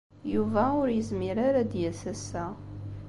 [0.33, 2.45] Yuba ur yezmir ara ad d-yass ass-a.